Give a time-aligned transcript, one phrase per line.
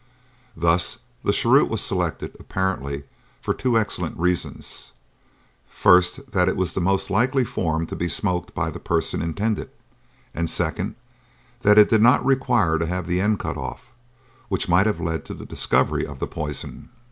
[0.57, 3.03] Thus the cheroot was selected, apparently,
[3.39, 4.93] for two excellent reasons:
[5.69, 9.69] first, that it was the most likely form to be smoked by the person intended,
[10.33, 10.95] and second,
[11.61, 13.93] that it did not require to have the end cut off
[14.49, 16.89] which might have led to a discovery of the poison.